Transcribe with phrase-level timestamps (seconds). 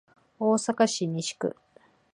[0.39, 1.55] 大阪市西区